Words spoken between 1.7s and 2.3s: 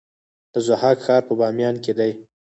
کې دی